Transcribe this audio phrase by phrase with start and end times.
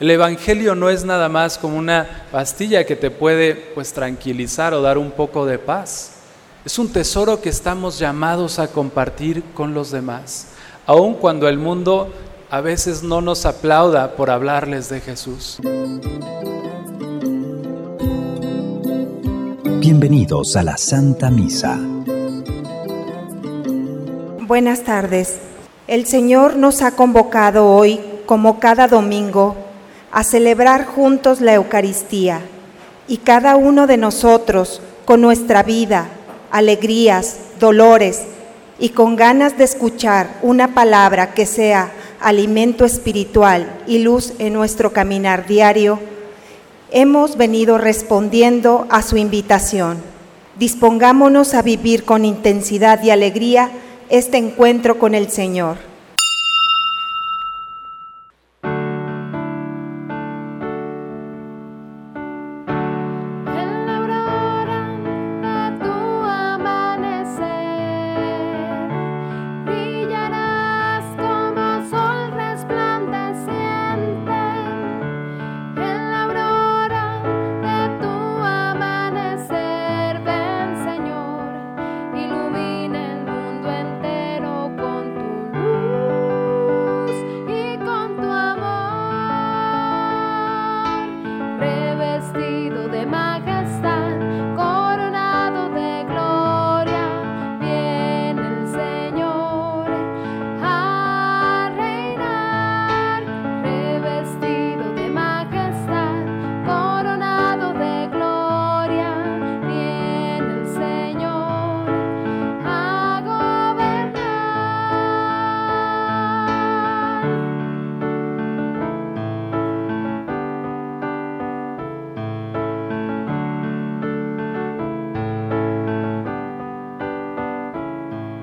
[0.00, 4.80] El Evangelio no es nada más como una pastilla que te puede pues tranquilizar o
[4.80, 6.12] dar un poco de paz.
[6.64, 10.46] Es un tesoro que estamos llamados a compartir con los demás,
[10.86, 12.10] aun cuando el mundo
[12.48, 15.58] a veces no nos aplauda por hablarles de Jesús.
[19.80, 21.78] Bienvenidos a la Santa Misa.
[24.46, 25.36] Buenas tardes.
[25.86, 29.69] El Señor nos ha convocado hoy, como cada domingo,
[30.12, 32.40] a celebrar juntos la Eucaristía
[33.06, 36.08] y cada uno de nosotros, con nuestra vida,
[36.50, 38.22] alegrías, dolores
[38.78, 44.92] y con ganas de escuchar una palabra que sea alimento espiritual y luz en nuestro
[44.92, 45.98] caminar diario,
[46.90, 49.98] hemos venido respondiendo a su invitación.
[50.58, 53.70] Dispongámonos a vivir con intensidad y alegría
[54.08, 55.89] este encuentro con el Señor.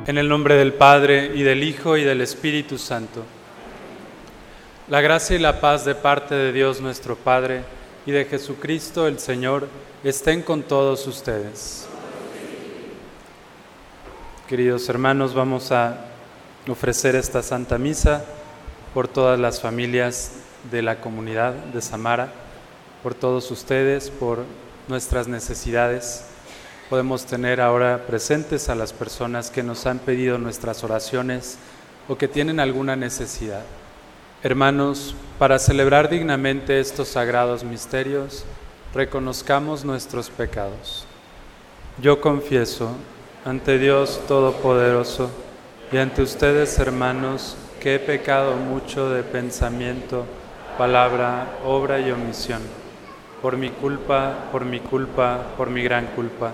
[0.07, 3.25] En el nombre del Padre y del Hijo y del Espíritu Santo.
[4.87, 7.63] La gracia y la paz de parte de Dios nuestro Padre
[8.05, 9.67] y de Jesucristo el Señor
[10.05, 11.89] estén con todos ustedes.
[14.47, 16.05] Queridos hermanos, vamos a
[16.69, 18.23] ofrecer esta Santa Misa
[18.93, 20.35] por todas las familias
[20.71, 22.31] de la comunidad de Samara,
[23.03, 24.45] por todos ustedes, por
[24.87, 26.26] nuestras necesidades
[26.89, 31.57] podemos tener ahora presentes a las personas que nos han pedido nuestras oraciones
[32.07, 33.63] o que tienen alguna necesidad.
[34.41, 38.45] Hermanos, para celebrar dignamente estos sagrados misterios,
[38.93, 41.05] reconozcamos nuestros pecados.
[42.01, 42.91] Yo confieso
[43.43, 45.29] ante Dios Todopoderoso
[45.91, 50.25] y ante ustedes, hermanos, que he pecado mucho de pensamiento,
[50.77, 52.61] palabra, obra y omisión,
[53.41, 56.53] por mi culpa, por mi culpa, por mi gran culpa.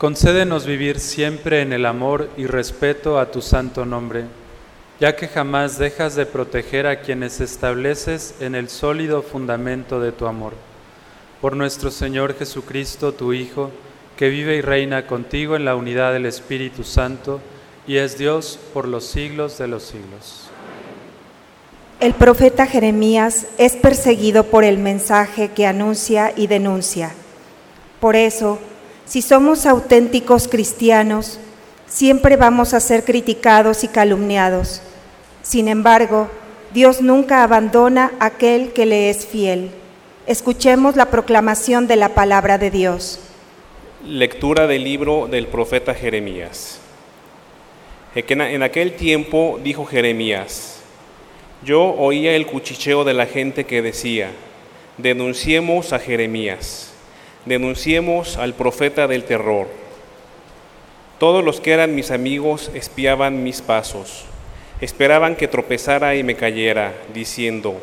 [0.00, 4.24] concédenos vivir siempre en el amor y respeto a tu santo nombre,
[4.98, 10.26] ya que jamás dejas de proteger a quienes estableces en el sólido fundamento de tu
[10.26, 10.54] amor.
[11.42, 13.72] Por nuestro Señor Jesucristo, tu Hijo,
[14.16, 17.38] que vive y reina contigo en la unidad del Espíritu Santo,
[17.86, 20.48] y es Dios por los siglos de los siglos.
[22.00, 27.12] El profeta Jeremías es perseguido por el mensaje que anuncia y denuncia.
[28.00, 28.58] Por eso,
[29.10, 31.40] si somos auténticos cristianos,
[31.88, 34.82] siempre vamos a ser criticados y calumniados.
[35.42, 36.28] Sin embargo,
[36.72, 39.72] Dios nunca abandona a aquel que le es fiel.
[40.28, 43.18] Escuchemos la proclamación de la palabra de Dios.
[44.06, 46.78] Lectura del libro del profeta Jeremías.
[48.14, 50.78] En aquel tiempo dijo Jeremías,
[51.64, 54.30] yo oía el cuchicheo de la gente que decía,
[54.98, 56.89] denunciemos a Jeremías,
[57.46, 59.68] denunciemos al profeta del terror.
[61.18, 64.24] Todos los que eran mis amigos espiaban mis pasos,
[64.80, 67.80] esperaban que tropezara y me cayera, diciendo,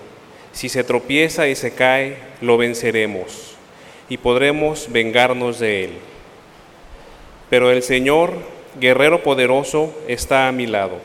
[0.51, 3.55] si se tropieza y se cae, lo venceremos
[4.09, 5.91] y podremos vengarnos de él.
[7.49, 8.33] Pero el Señor
[8.79, 10.97] guerrero poderoso, está a mi lado.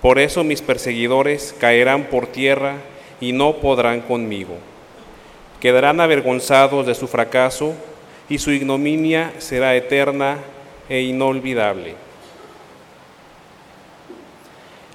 [0.00, 2.76] Por eso mis perseguidores caerán por tierra
[3.20, 4.56] y no podrán conmigo.
[5.60, 7.74] Quedarán avergonzados de su fracaso
[8.28, 10.38] y su ignominia será eterna
[10.88, 11.94] e inolvidable.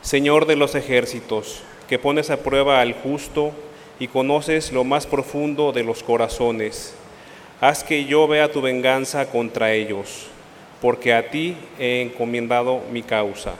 [0.02, 3.52] Señor de los ejércitos, que pones a prueba al justo
[4.00, 6.96] y conoces lo más profundo de los corazones,
[7.62, 10.28] haz que yo vea tu venganza contra ellos
[10.82, 13.54] porque a ti he encomendado mi causa.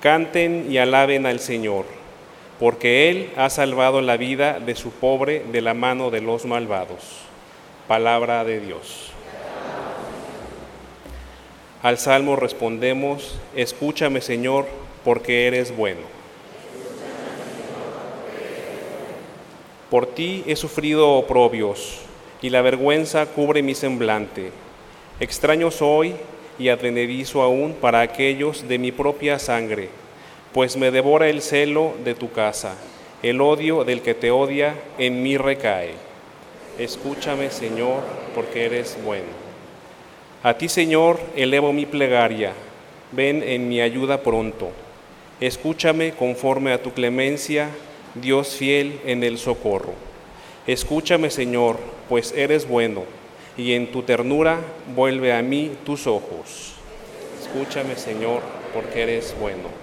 [0.00, 1.86] Canten y alaben al Señor,
[2.60, 7.00] porque Él ha salvado la vida de su pobre de la mano de los malvados.
[7.88, 9.10] Palabra de Dios.
[11.82, 14.66] Al salmo respondemos, escúchame Señor,
[15.04, 16.02] porque eres bueno.
[19.88, 21.98] Por ti he sufrido oprobios,
[22.42, 24.52] y la vergüenza cubre mi semblante
[25.20, 26.14] Extraño soy
[26.58, 29.90] y advenedizo aún para aquellos de mi propia sangre,
[30.52, 32.74] pues me devora el celo de tu casa,
[33.22, 35.94] el odio del que te odia en mí recae.
[36.78, 38.00] Escúchame, Señor,
[38.34, 39.28] porque eres bueno.
[40.42, 42.52] A ti, Señor, elevo mi plegaria,
[43.12, 44.70] ven en mi ayuda pronto.
[45.40, 47.68] Escúchame conforme a tu clemencia,
[48.14, 49.92] Dios fiel en el socorro.
[50.66, 53.04] Escúchame, Señor, pues eres bueno
[53.56, 54.58] y en tu ternura
[54.94, 56.74] vuelve a mí tus ojos.
[57.40, 58.40] Escúchame, Señor,
[58.74, 59.79] porque eres bueno.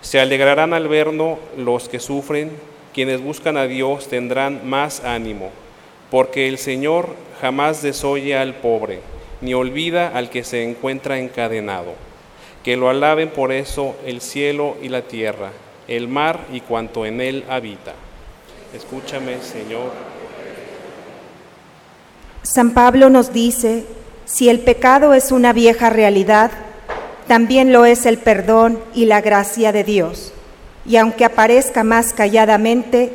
[0.00, 2.50] Se alegrarán al vernos los que sufren,
[2.94, 5.50] quienes buscan a Dios tendrán más ánimo,
[6.10, 9.00] porque el Señor jamás desoye al pobre,
[9.40, 11.94] ni olvida al que se encuentra encadenado.
[12.64, 15.52] Que lo alaben por eso el cielo y la tierra,
[15.86, 17.94] el mar y cuanto en él habita.
[18.74, 19.92] Escúchame, Señor,
[22.42, 23.84] San Pablo nos dice,
[24.24, 26.50] si el pecado es una vieja realidad,
[27.28, 30.32] también lo es el perdón y la gracia de Dios.
[30.84, 33.12] Y aunque aparezca más calladamente,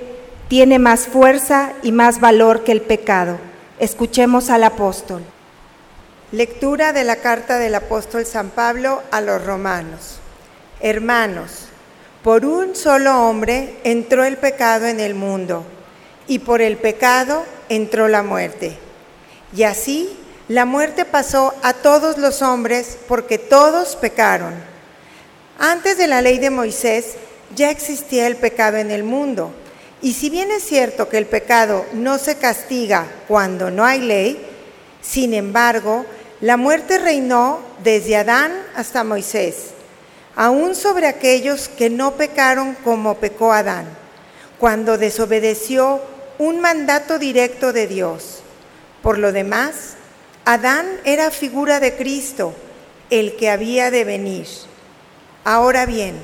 [0.48, 3.40] tiene más fuerza y más valor que el pecado.
[3.80, 5.24] Escuchemos al apóstol.
[6.32, 10.20] Lectura de la carta del apóstol San Pablo a los romanos.
[10.80, 11.66] Hermanos,
[12.24, 15.66] por un solo hombre entró el pecado en el mundo,
[16.28, 18.78] y por el pecado entró la muerte.
[19.56, 20.18] Y así
[20.50, 24.54] la muerte pasó a todos los hombres porque todos pecaron.
[25.58, 27.14] Antes de la ley de Moisés
[27.56, 29.52] ya existía el pecado en el mundo.
[30.02, 34.46] Y si bien es cierto que el pecado no se castiga cuando no hay ley,
[35.02, 36.06] sin embargo,
[36.42, 39.68] la muerte reinó desde Adán hasta Moisés,
[40.36, 43.86] aún sobre aquellos que no pecaron como pecó Adán,
[44.60, 46.02] cuando desobedeció
[46.38, 48.40] un mandato directo de Dios.
[49.02, 49.96] Por lo demás,
[50.46, 52.54] Adán era figura de Cristo,
[53.10, 54.46] el que había de venir.
[55.46, 56.16] Ahora bien,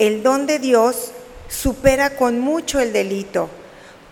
[0.00, 1.12] el don de Dios
[1.48, 3.48] supera con mucho el delito,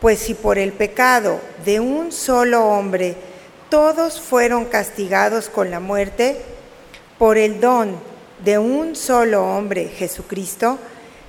[0.00, 3.16] Pues si por el pecado de un solo hombre
[3.70, 6.36] todos fueron castigados con la muerte,
[7.18, 7.96] por el don
[8.44, 10.78] de un solo hombre, Jesucristo,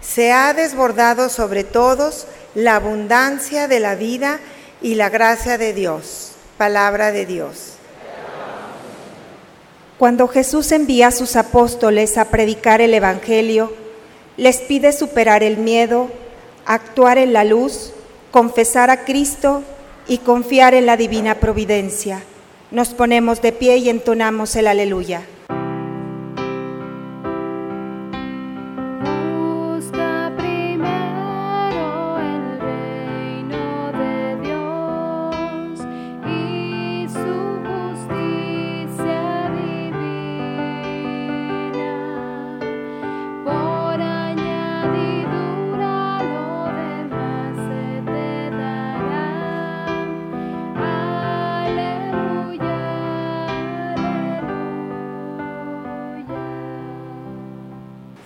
[0.01, 4.39] se ha desbordado sobre todos la abundancia de la vida
[4.81, 6.33] y la gracia de Dios.
[6.57, 7.74] Palabra de Dios.
[9.97, 13.71] Cuando Jesús envía a sus apóstoles a predicar el Evangelio,
[14.35, 16.09] les pide superar el miedo,
[16.65, 17.93] actuar en la luz,
[18.31, 19.63] confesar a Cristo
[20.07, 22.23] y confiar en la divina providencia.
[22.71, 25.21] Nos ponemos de pie y entonamos el aleluya.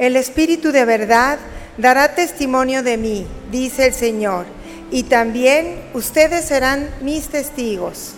[0.09, 1.37] El Espíritu de verdad
[1.77, 4.47] dará testimonio de mí, dice el Señor,
[4.89, 8.15] y también ustedes serán mis testigos.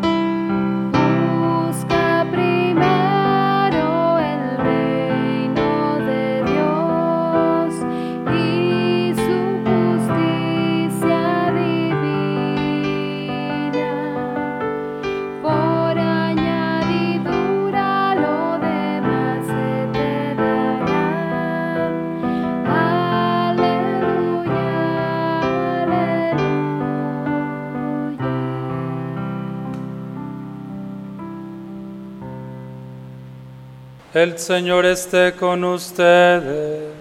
[34.21, 36.93] El Señor esté con ustedes.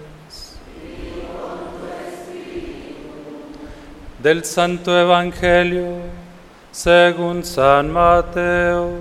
[4.23, 5.99] Del Santo Evangelio
[6.73, 8.93] según San Mateo.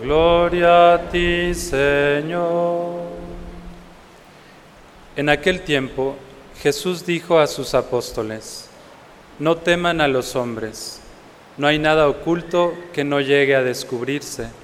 [0.00, 3.02] Gloria a ti, Señor.
[5.14, 6.16] En aquel tiempo
[6.62, 8.70] Jesús dijo a sus apóstoles,
[9.38, 11.02] no teman a los hombres,
[11.58, 14.63] no hay nada oculto que no llegue a descubrirse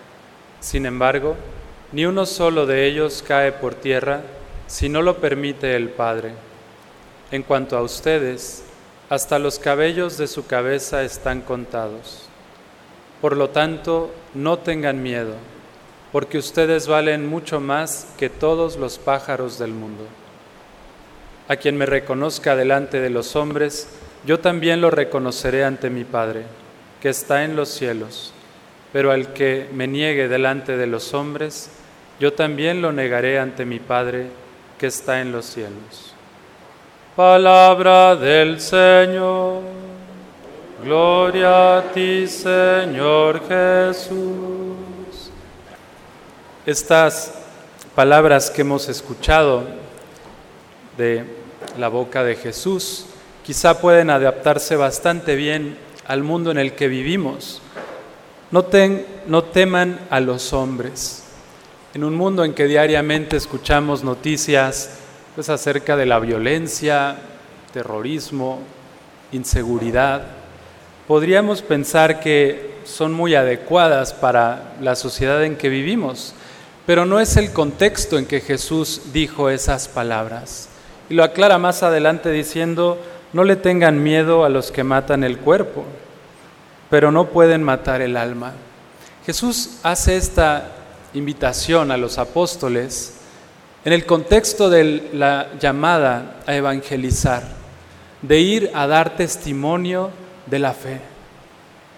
[0.61, 1.35] Sin embargo,
[1.91, 4.21] ni uno solo de ellos cae por tierra
[4.67, 6.33] si no lo permite el Padre.
[7.31, 8.63] En cuanto a ustedes,
[9.09, 12.29] hasta los cabellos de su cabeza están contados.
[13.21, 15.33] Por lo tanto, no tengan miedo,
[16.11, 20.05] porque ustedes valen mucho más que todos los pájaros del mundo.
[21.47, 23.89] A quien me reconozca delante de los hombres,
[24.25, 26.43] yo también lo reconoceré ante mi Padre,
[27.01, 28.31] que está en los cielos
[28.91, 31.69] pero al que me niegue delante de los hombres,
[32.19, 34.27] yo también lo negaré ante mi Padre
[34.77, 36.13] que está en los cielos.
[37.15, 39.61] Palabra del Señor.
[40.83, 44.75] Gloria a ti, Señor Jesús.
[46.65, 47.33] Estas
[47.95, 49.63] palabras que hemos escuchado
[50.97, 51.23] de
[51.77, 53.05] la boca de Jesús
[53.45, 57.61] quizá pueden adaptarse bastante bien al mundo en el que vivimos
[58.51, 61.23] no, teman a los hombres.
[61.93, 64.97] En un mundo en que diariamente escuchamos noticias
[65.35, 67.17] pues, acerca de la violencia,
[67.73, 68.59] terrorismo,
[69.31, 70.23] inseguridad,
[71.07, 76.33] podríamos pensar que son muy adecuadas para la sociedad en que vivimos,
[76.85, 80.67] pero no es el contexto en que Jesús dijo esas palabras.
[81.09, 82.97] Y lo aclara más adelante diciendo,
[83.33, 85.85] no le tengan miedo a los que matan el cuerpo,
[86.91, 88.51] pero no pueden matar el alma.
[89.25, 90.71] Jesús hace esta
[91.13, 93.13] invitación a los apóstoles
[93.85, 97.43] en el contexto de la llamada a evangelizar,
[98.21, 100.11] de ir a dar testimonio
[100.45, 100.99] de la fe.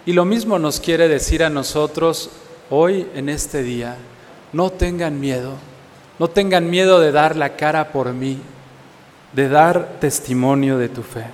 [0.06, 2.30] Y lo mismo nos quiere decir a nosotros
[2.70, 3.98] hoy en este día.
[4.54, 5.54] No tengan miedo,
[6.20, 8.38] no tengan miedo de dar la cara por mí,
[9.34, 11.26] de dar testimonio de tu fe.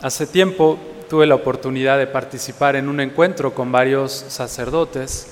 [0.00, 0.78] Hace tiempo
[1.10, 5.26] tuve la oportunidad de participar en un encuentro con varios sacerdotes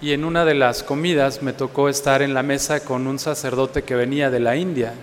[0.00, 3.82] y en una de las comidas me tocó estar en la mesa con un sacerdote
[3.82, 4.94] que venía de la India.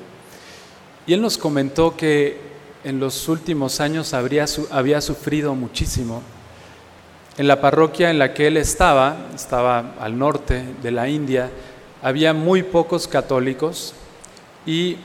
[1.06, 2.40] Y él nos comentó que
[2.84, 6.24] en los últimos años habría, había sufrido muchísimo.
[7.38, 11.52] En la parroquia en la que él estaba, estaba al norte de la India,
[12.02, 13.94] había muy pocos católicos
[14.66, 14.98] y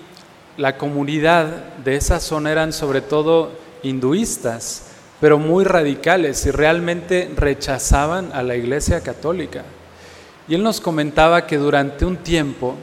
[0.57, 1.49] la comunidad
[1.85, 3.51] de esa zona eran sobre todo
[3.83, 4.86] hinduistas,
[5.21, 9.63] pero muy radicales y realmente rechazaban a la Iglesia Católica.
[10.49, 12.77] Y él nos comentaba que durante un tiempo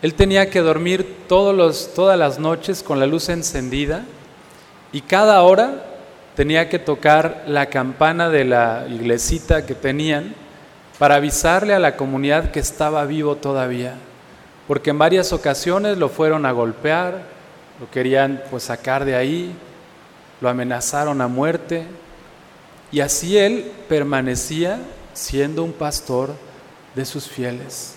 [0.00, 4.04] él tenía que dormir todas las noches con la luz encendida
[4.92, 5.84] y cada hora
[6.34, 10.34] tenía que tocar la campana de la iglesita que tenían
[10.98, 13.94] para avisarle a la comunidad que estaba vivo todavía,
[14.66, 17.22] porque en varias ocasiones lo fueron a golpear,
[17.80, 19.52] lo querían pues sacar de ahí,
[20.40, 21.86] lo amenazaron a muerte,
[22.90, 24.78] y así él permanecía
[25.12, 26.30] siendo un pastor
[26.94, 27.94] de sus fieles.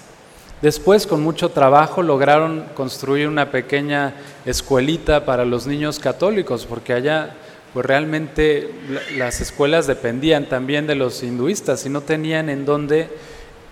[0.61, 4.13] Después, con mucho trabajo, lograron construir una pequeña
[4.45, 7.35] escuelita para los niños católicos, porque allá
[7.73, 8.69] pues realmente
[9.15, 12.65] las escuelas dependían también de los hinduistas y no tenían en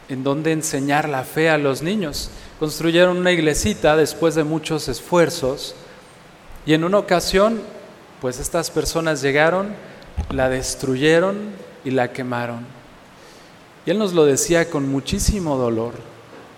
[0.08, 2.32] en dónde enseñar la fe a los niños.
[2.60, 5.76] Construyeron una iglesita después de muchos esfuerzos
[6.66, 7.62] y en una ocasión,
[8.22, 9.74] pues estas personas llegaron,
[10.32, 11.38] la destruyeron
[11.86, 12.66] y la quemaron.
[13.86, 15.94] Y él nos lo decía con muchísimo dolor,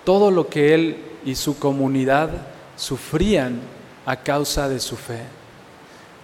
[0.04, 2.30] todo lo que él y su comunidad
[2.76, 3.60] sufrían
[4.06, 5.22] a causa de su fe.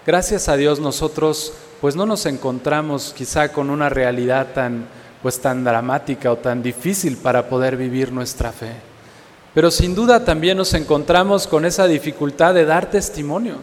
[0.06, 4.88] Gracias a Dios nosotros pues no nos encontramos quizá con una realidad tan
[5.22, 8.72] pues tan dramática o tan difícil para poder vivir nuestra fe.
[9.54, 13.58] Pero sin duda también nos encontramos con esa dificultad de dar testimonio.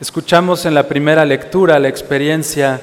[0.00, 2.80] Escuchamos en la primera lectura la experiencia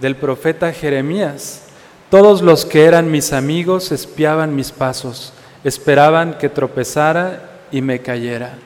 [0.00, 1.62] del profeta Jeremías.
[2.10, 8.58] Todos los que eran mis amigos espiaban mis pasos, esperaban que tropezara y me cayera.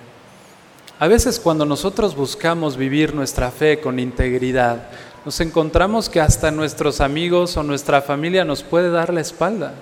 [0.99, 4.87] A veces cuando nosotros buscamos vivir nuestra fe con integridad,
[5.27, 9.75] nos encontramos que hasta nuestros amigos o nuestra familia nos puede dar la espalda.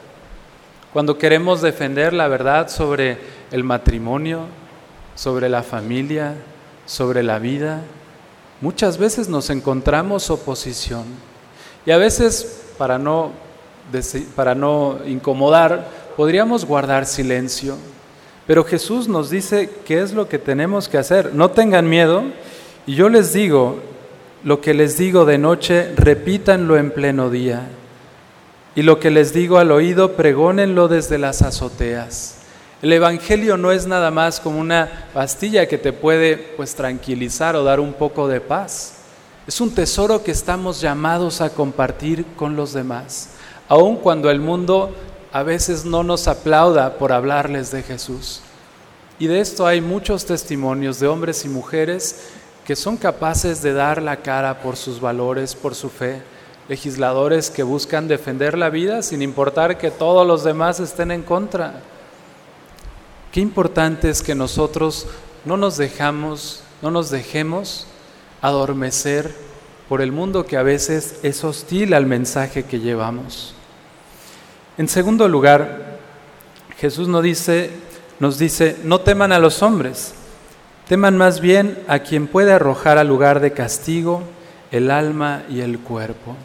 [0.92, 3.18] Cuando queremos defender la verdad sobre
[3.52, 4.46] el matrimonio,
[5.14, 6.35] sobre la familia,
[6.87, 7.82] sobre la vida,
[8.61, 11.05] muchas veces nos encontramos oposición.
[11.87, 13.33] Y a veces, para no,
[14.35, 17.77] para no incomodar, podríamos guardar silencio
[18.51, 21.37] pero Jesús nos dice qué es lo que tenemos que hacer.
[21.37, 22.25] No tengan miedo.
[22.85, 23.79] Y yo les digo,
[24.42, 27.68] lo que les digo de noche, repítanlo en pleno día.
[28.75, 32.39] Y lo que les digo al oído, pregónenlo desde las azoteas.
[32.82, 37.62] El Evangelio no es nada más como una pastilla que te puede pues tranquilizar o
[37.62, 38.94] dar un poco de paz.
[39.46, 43.30] Es un tesoro que estamos llamados a compartir con los demás,
[43.68, 44.94] aun cuando el mundo
[45.30, 48.40] a veces no nos aplauda por hablarles de Jesús.
[49.18, 52.28] Y de esto hay muchos testimonios de hombres y mujeres
[52.64, 56.22] que son capaces de dar la cara por sus valores, por su fe,
[56.66, 61.82] legisladores que buscan defender la vida sin importar que todos los demás estén en contra.
[63.32, 65.06] Qué importante es que nosotros
[65.44, 67.86] no nos dejamos, no nos dejemos
[68.42, 69.32] adormecer
[69.88, 73.54] por el mundo que a veces es hostil al mensaje que llevamos.
[74.78, 75.98] En segundo lugar,
[76.78, 77.70] Jesús nos dice,
[78.18, 80.14] nos dice, no teman a los hombres,
[80.88, 84.22] teman más bien a quien puede arrojar al lugar de castigo
[84.72, 86.36] el alma y el cuerpo.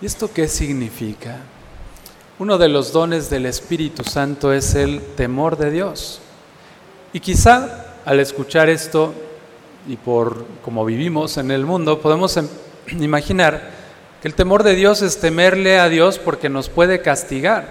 [0.00, 1.38] ¿Y esto qué significa?
[2.42, 6.20] Uno de los dones del Espíritu Santo es el temor de Dios.
[7.12, 9.14] Y quizá al escuchar esto
[9.86, 12.48] y por como vivimos en el mundo, podemos em,
[13.00, 13.70] imaginar
[14.20, 17.68] que el temor de Dios es temerle a Dios porque nos puede castigar.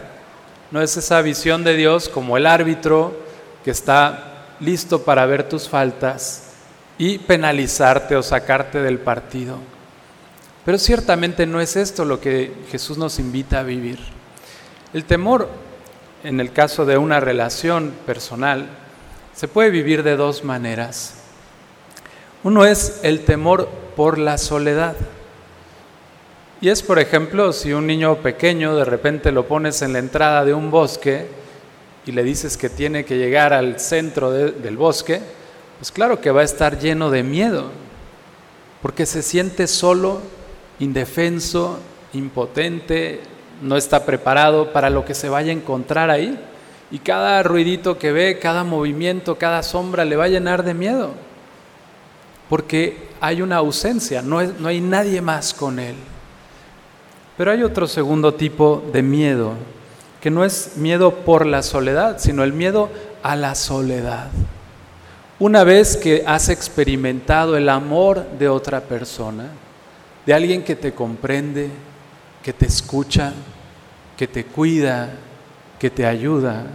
[0.72, 3.12] No es esa visión de Dios como el árbitro
[3.66, 6.54] que está listo para ver tus faltas
[6.98, 9.58] y penalizarte o sacarte del partido.
[10.64, 14.21] Pero ciertamente no es esto lo que Jesús nos invita a vivir.
[14.94, 15.48] El temor,
[16.24, 18.68] en el caso de una relación personal,
[19.34, 21.16] se puede vivir de dos maneras.
[22.44, 24.96] Uno es el temor por la soledad.
[26.60, 30.44] Y es, por ejemplo, si un niño pequeño de repente lo pones en la entrada
[30.44, 31.28] de un bosque
[32.06, 35.22] y le dices que tiene que llegar al centro del bosque,
[35.80, 37.72] pues claro que va a estar lleno de miedo,
[38.82, 40.20] porque se siente solo,
[40.80, 41.80] indefenso,
[42.14, 43.22] impotente,
[43.62, 46.38] no está preparado para lo que se vaya a encontrar ahí.
[46.92, 51.12] Y cada ruidito que ve, cada movimiento, cada sombra le va a llenar de miedo,
[52.50, 55.96] porque hay una ausencia, no, no hay nadie más con él.
[57.38, 59.54] Pero hay otro segundo tipo de miedo,
[60.20, 62.90] que no es miedo por la soledad, sino el miedo
[63.24, 64.28] a la soledad.
[65.40, 69.50] Una vez que has experimentado el amor de otra persona,
[70.26, 71.70] de alguien que te comprende,
[72.44, 73.34] que te escucha,
[74.22, 75.10] que te cuida,
[75.80, 76.68] que te ayuda,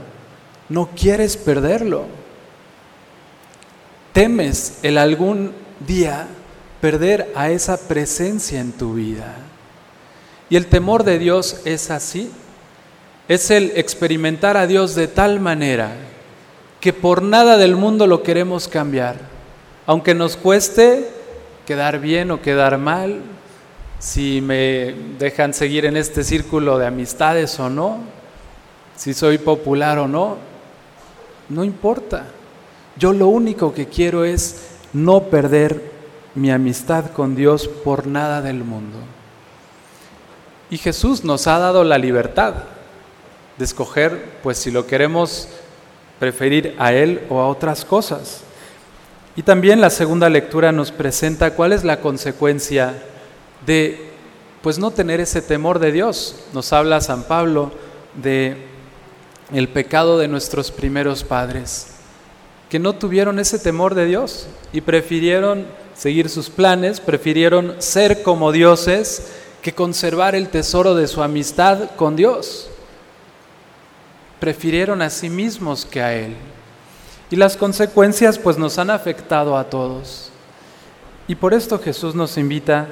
[0.69, 2.07] no quieres perderlo.
[4.13, 5.53] Temes el algún
[5.87, 6.27] día
[6.81, 9.37] perder a esa presencia en tu vida.
[10.51, 12.33] Y el temor de Dios es así.
[13.29, 15.93] Es el experimentar a Dios de tal manera
[16.81, 19.19] que por nada del mundo lo queremos cambiar.
[19.87, 21.09] Aunque nos cueste
[21.65, 23.21] quedar bien o quedar mal,
[23.99, 27.99] si me dejan seguir en este círculo de amistades o no,
[28.97, 30.37] si soy popular o no,
[31.49, 32.27] no importa.
[32.97, 35.93] Yo lo único que quiero es no perder
[36.35, 38.99] mi amistad con Dios por nada del mundo.
[40.71, 42.55] Y Jesús nos ha dado la libertad
[43.57, 45.49] de escoger, pues si lo queremos
[46.19, 48.43] preferir a Él o a otras cosas.
[49.37, 52.95] Y también la segunda lectura nos presenta cuál es la consecuencia
[53.67, 54.11] de
[54.63, 56.37] pues no tener ese temor de Dios.
[56.53, 57.73] Nos habla San Pablo
[58.15, 58.57] de
[59.53, 61.89] el pecado de nuestros primeros padres,
[62.69, 68.51] que no tuvieron ese temor de Dios y prefirieron seguir sus planes, prefirieron ser como
[68.51, 72.69] dioses que conservar el tesoro de su amistad con Dios.
[74.41, 76.35] Prefirieron a sí mismos que a Él.
[77.31, 80.31] Y las consecuencias pues nos han afectado a todos.
[81.29, 82.87] Y por esto Jesús nos invita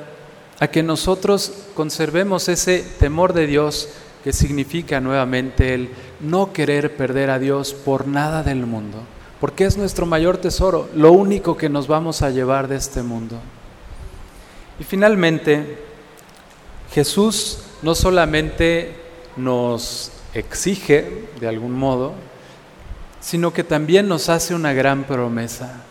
[0.61, 3.89] a que nosotros conservemos ese temor de Dios
[4.23, 5.91] que significa nuevamente el
[6.21, 9.03] no querer perder a Dios por nada del mundo,
[9.41, 13.39] porque es nuestro mayor tesoro, lo único que nos vamos a llevar de este mundo.
[14.81, 15.79] Y finalmente,
[16.93, 18.97] Jesús no solamente
[19.37, 22.15] nos exige de algún modo,
[23.21, 25.83] sino que también nos hace una gran promesa.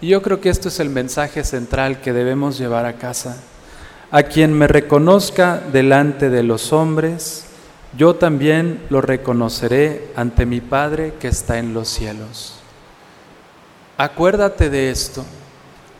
[0.00, 3.42] Y yo creo que esto es el mensaje central que debemos llevar a casa.
[4.12, 7.44] A quien me reconozca delante de los hombres,
[7.96, 12.54] yo también lo reconoceré ante mi Padre que está en los cielos.
[13.96, 15.24] Acuérdate de esto.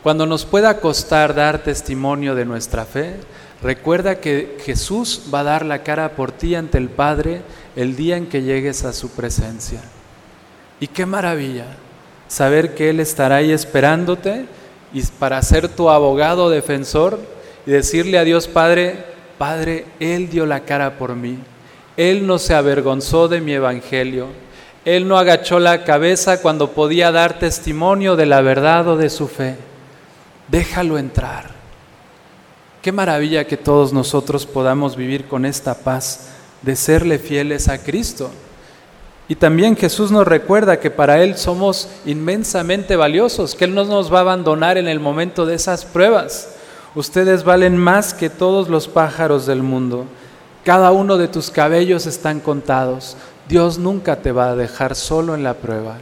[0.03, 3.15] Cuando nos pueda costar dar testimonio de nuestra fe,
[3.61, 7.43] recuerda que Jesús va a dar la cara por ti ante el Padre
[7.77, 9.79] el día en que llegues a su presencia.
[10.81, 11.67] Y qué maravilla
[12.27, 14.47] saber que Él estará ahí esperándote
[14.91, 17.19] y para ser tu abogado defensor
[17.65, 18.95] y decirle a Dios Padre,
[19.37, 21.37] Padre, Él dio la cara por mí.
[21.97, 24.27] Él no se avergonzó de mi evangelio.
[24.85, 29.27] Él no agachó la cabeza cuando podía dar testimonio de la verdad o de su
[29.27, 29.55] fe.
[30.47, 31.51] Déjalo entrar.
[32.81, 36.29] Qué maravilla que todos nosotros podamos vivir con esta paz
[36.61, 38.31] de serle fieles a Cristo.
[39.27, 44.11] Y también Jesús nos recuerda que para Él somos inmensamente valiosos, que Él no nos
[44.11, 46.55] va a abandonar en el momento de esas pruebas.
[46.93, 50.05] Ustedes valen más que todos los pájaros del mundo.
[50.65, 53.15] Cada uno de tus cabellos están contados.
[53.47, 55.97] Dios nunca te va a dejar solo en la prueba.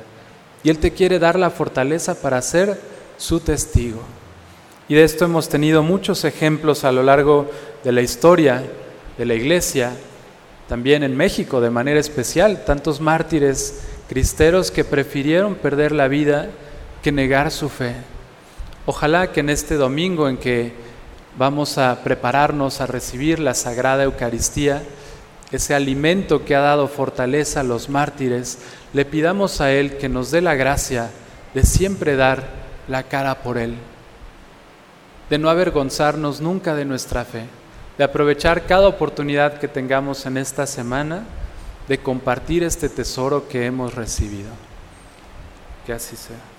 [0.64, 2.80] Y Él te quiere dar la fortaleza para ser
[3.18, 4.02] su testigo.
[4.88, 7.50] Y de esto hemos tenido muchos ejemplos a lo largo
[7.84, 8.64] de la historia
[9.18, 9.92] de la iglesia,
[10.68, 16.48] también en México de manera especial, tantos mártires cristeros que prefirieron perder la vida
[17.04, 17.96] que negar su fe.
[18.92, 20.74] Ojalá que en este domingo en que
[21.38, 24.82] vamos a prepararnos a recibir la Sagrada Eucaristía,
[25.52, 28.58] ese alimento que ha dado fortaleza a los mártires,
[28.94, 31.12] le pidamos a Él que nos dé la gracia
[31.54, 32.48] de siempre dar
[32.88, 33.76] la cara por Él,
[35.30, 37.46] de no avergonzarnos nunca de nuestra fe,
[37.96, 41.26] de aprovechar cada oportunidad que tengamos en esta semana
[41.88, 44.50] de compartir este tesoro que hemos recibido.
[45.86, 46.59] Que así sea.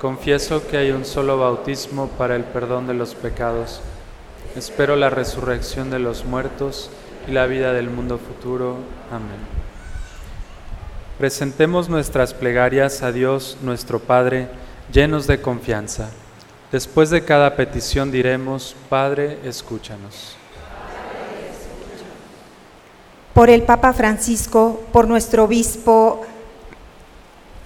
[0.00, 3.80] Confieso que hay un solo bautismo para el perdón de los pecados.
[4.54, 6.88] Espero la resurrección de los muertos
[7.26, 8.76] y la vida del mundo futuro.
[9.10, 9.40] Amén.
[11.18, 14.48] Presentemos nuestras plegarias a Dios nuestro Padre,
[14.92, 16.10] llenos de confianza.
[16.70, 20.36] Después de cada petición diremos, Padre, escúchanos.
[23.34, 26.24] Por el Papa Francisco, por nuestro obispo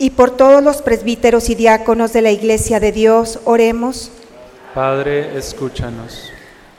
[0.02, 4.10] y por todos los presbíteros y diáconos de la Iglesia de Dios, oremos.
[4.74, 6.28] Padre, escúchanos.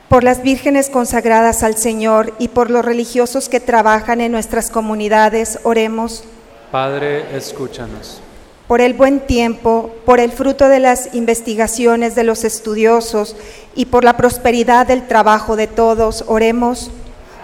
[0.09, 5.59] Por las vírgenes consagradas al Señor y por los religiosos que trabajan en nuestras comunidades,
[5.63, 6.25] oremos.
[6.69, 8.19] Padre, escúchanos.
[8.67, 13.37] Por el buen tiempo, por el fruto de las investigaciones de los estudiosos
[13.73, 16.91] y por la prosperidad del trabajo de todos, oremos.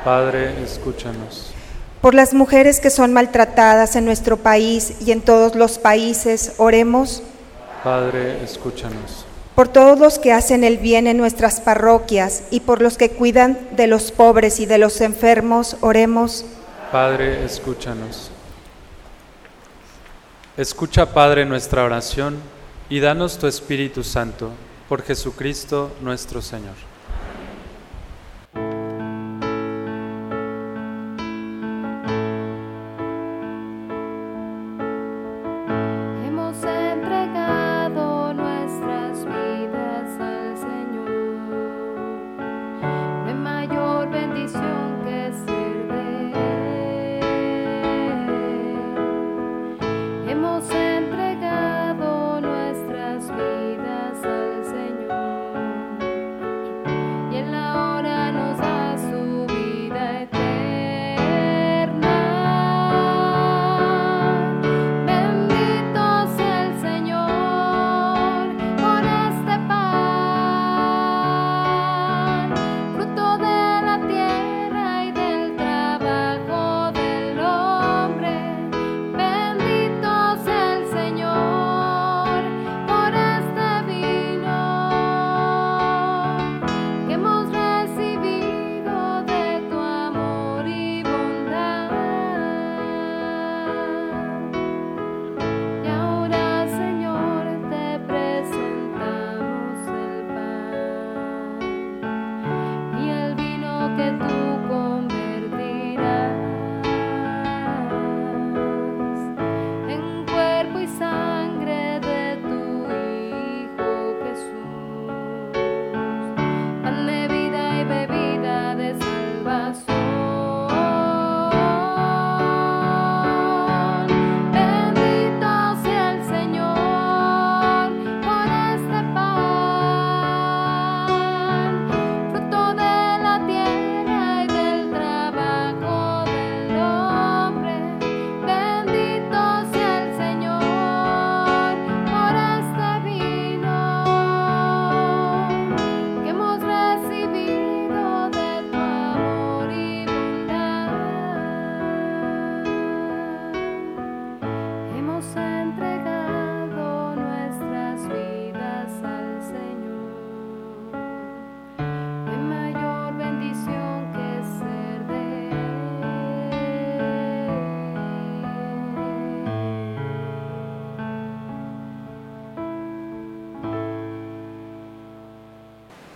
[0.03, 1.48] Padre, escúchanos
[2.01, 7.21] por las mujeres que son maltratadas en nuestro país y en todos los países, oremos.
[7.83, 9.25] Padre, escúchanos.
[9.55, 13.59] Por todos los que hacen el bien en nuestras parroquias y por los que cuidan
[13.71, 16.45] de los pobres y de los enfermos, oremos.
[16.91, 18.31] Padre, escúchanos.
[20.55, 22.37] Escucha, Padre, nuestra oración
[22.89, 24.51] y danos tu Espíritu Santo,
[24.87, 26.88] por Jesucristo nuestro Señor.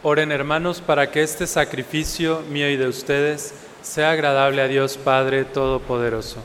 [0.05, 5.45] Oren hermanos para que este sacrificio mío y de ustedes sea agradable a Dios Padre
[5.45, 6.39] Todopoderoso.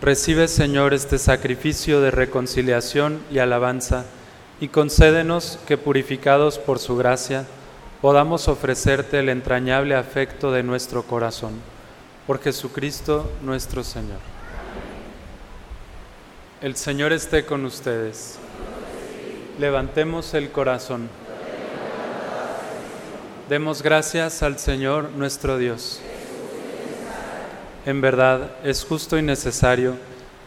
[0.00, 4.04] Recibe Señor este sacrificio de reconciliación y alabanza
[4.60, 7.44] y concédenos que purificados por su gracia
[8.00, 11.54] podamos ofrecerte el entrañable afecto de nuestro corazón.
[12.28, 14.43] Por Jesucristo nuestro Señor.
[16.64, 18.38] El Señor esté con ustedes.
[19.58, 21.10] Levantemos el corazón.
[23.50, 26.00] Demos gracias al Señor nuestro Dios.
[27.84, 29.96] En verdad, es justo y necesario,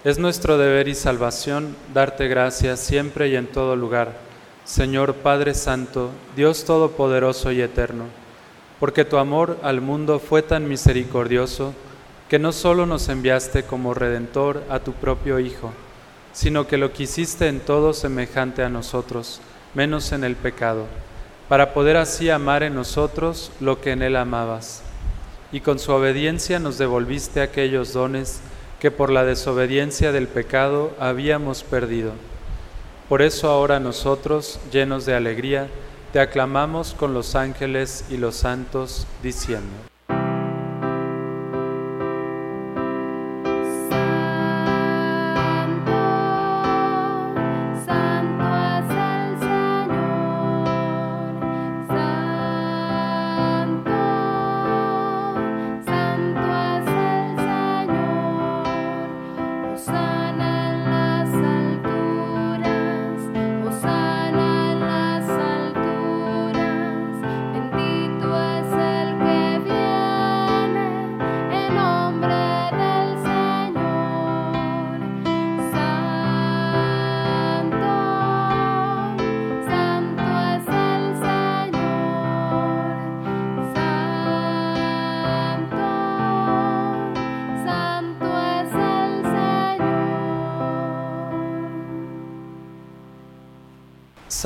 [0.03, 4.13] es nuestro deber y salvación darte gracias siempre y en todo lugar,
[4.65, 8.06] Señor Padre Santo, Dios Todopoderoso y Eterno,
[8.80, 11.75] porque tu amor al mundo fue tan misericordioso,
[12.27, 15.73] que no solo nos enviaste como Redentor a tu propio Hijo,
[16.34, 19.42] sino que lo quisiste en todo semejante a nosotros,
[19.74, 20.86] menos en el pecado,
[21.50, 24.84] para poder así amar en nosotros lo que en Él amabas.
[25.52, 28.42] Y con su obediencia nos devolviste aquellos dones
[28.80, 32.12] que por la desobediencia del pecado habíamos perdido.
[33.10, 35.68] Por eso ahora nosotros, llenos de alegría,
[36.12, 39.96] te aclamamos con los ángeles y los santos, diciendo.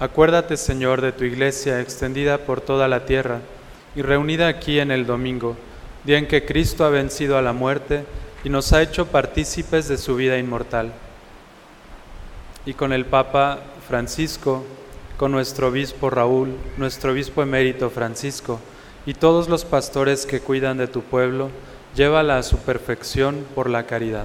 [0.00, 3.40] Acuérdate, Señor, de tu iglesia extendida por toda la tierra
[3.94, 5.56] y reunida aquí en el domingo,
[6.04, 8.06] día en que Cristo ha vencido a la muerte
[8.42, 10.90] y nos ha hecho partícipes de su vida inmortal.
[12.64, 14.64] Y con el Papa Francisco,
[15.18, 18.58] con nuestro obispo Raúl, nuestro obispo emérito Francisco,
[19.04, 21.50] y todos los pastores que cuidan de tu pueblo,
[21.94, 24.24] llévala a su perfección por la caridad.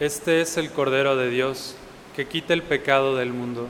[0.00, 1.74] Este es el Cordero de Dios
[2.16, 3.68] que quita el pecado del mundo.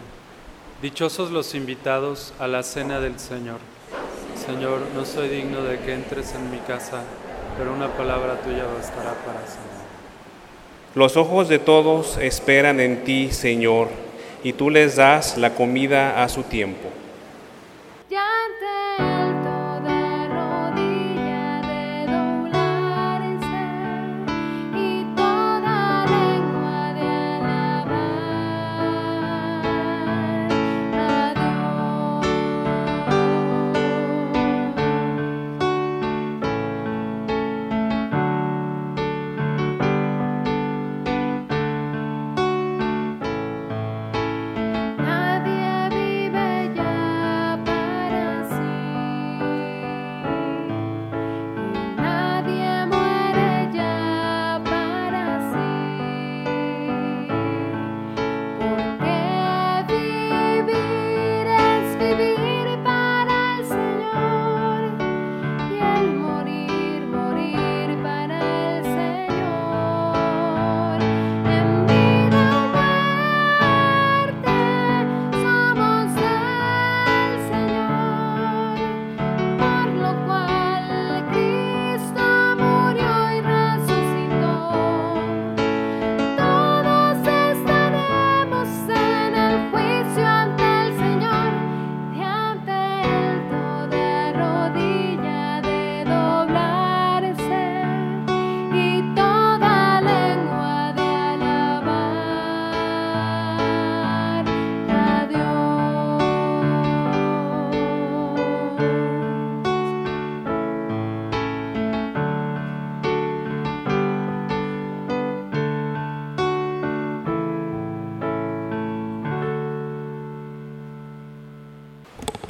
[0.80, 3.58] Dichosos los invitados a la cena del Señor.
[4.36, 7.02] Señor, no soy digno de que entres en mi casa,
[7.58, 9.80] pero una palabra tuya bastará para sanar.
[10.94, 13.88] Los ojos de todos esperan en ti, Señor,
[14.44, 16.90] y tú les das la comida a su tiempo.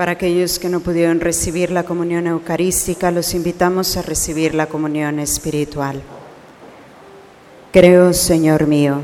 [0.00, 5.18] Para aquellos que no pudieron recibir la comunión eucarística, los invitamos a recibir la comunión
[5.18, 6.00] espiritual.
[7.70, 9.02] Creo, Señor mío,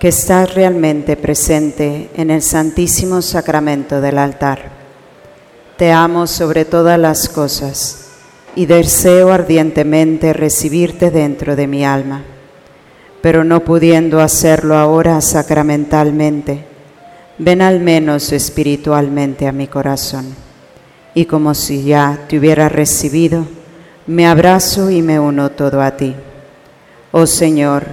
[0.00, 4.72] que estás realmente presente en el Santísimo Sacramento del altar.
[5.76, 8.08] Te amo sobre todas las cosas
[8.56, 12.24] y deseo ardientemente recibirte dentro de mi alma,
[13.22, 16.69] pero no pudiendo hacerlo ahora sacramentalmente
[17.40, 20.26] ven al menos espiritualmente a mi corazón.
[21.14, 23.46] Y como si ya te hubiera recibido,
[24.06, 26.14] me abrazo y me uno todo a ti.
[27.12, 27.86] Oh Señor,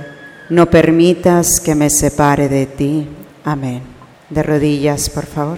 [0.50, 3.08] no permitas que me separe de ti.
[3.46, 3.82] Amén.
[4.30, 5.58] De rodillas, por favor.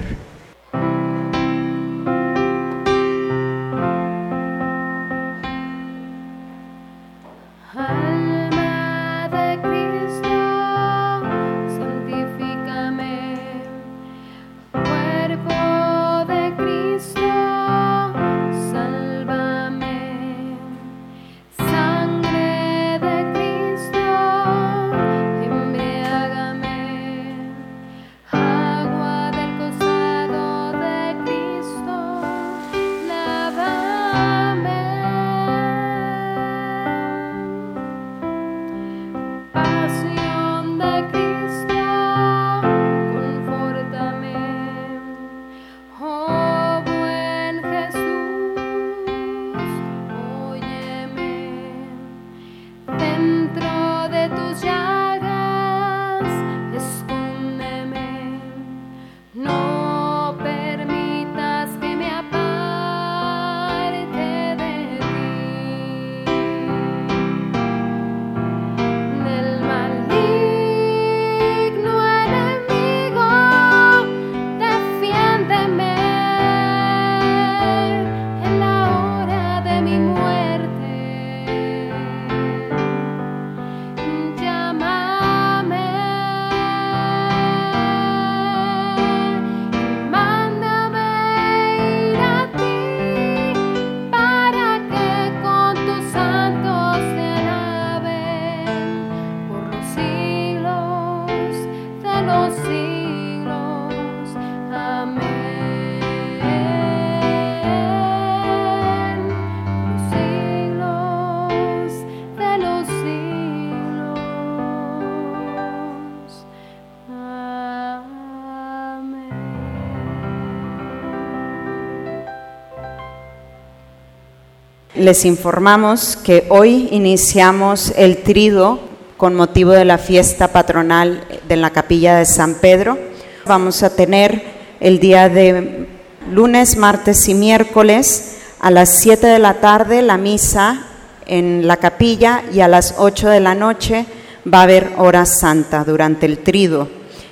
[124.99, 128.81] Les informamos que hoy iniciamos el trido
[129.15, 132.97] con motivo de la fiesta patronal de la capilla de San Pedro.
[133.45, 134.43] Vamos a tener
[134.81, 135.87] el día de
[136.29, 140.87] lunes, martes y miércoles a las 7 de la tarde la misa
[141.25, 144.05] en la capilla y a las 8 de la noche
[144.53, 146.89] va a haber hora santa durante el trido.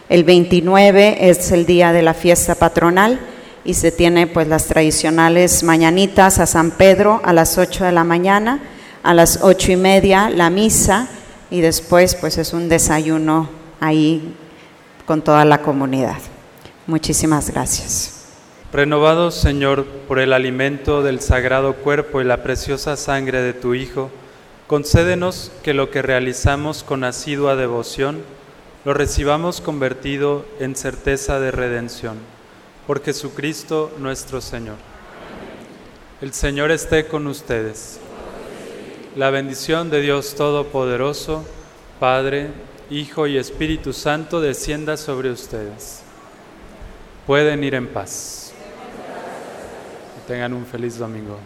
[0.07, 3.20] El 29 es el día de la fiesta patronal
[3.68, 8.05] y se tiene pues las tradicionales mañanitas a San Pedro a las 8 de la
[8.05, 8.61] mañana,
[9.03, 11.09] a las ocho y media la misa
[11.51, 13.49] y después pues es un desayuno
[13.82, 14.34] ahí
[15.05, 16.15] con toda la comunidad.
[16.88, 18.13] Muchísimas gracias.
[18.72, 24.09] Renovados, Señor, por el alimento del sagrado cuerpo y la preciosa sangre de tu Hijo,
[24.68, 28.22] concédenos que lo que realizamos con asidua devoción
[28.86, 32.37] lo recibamos convertido en certeza de redención
[32.88, 34.78] por Jesucristo nuestro Señor.
[36.22, 38.00] El Señor esté con ustedes.
[39.18, 41.44] La bendición de Dios Todopoderoso,
[42.00, 42.50] Padre,
[42.90, 46.02] Hijo y Espíritu Santo descienda sobre ustedes.
[47.28, 48.54] Pueden ir en paz.
[50.16, 51.38] Que tengan un feliz domingo.